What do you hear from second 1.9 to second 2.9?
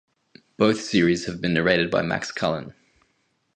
by Max Cullen.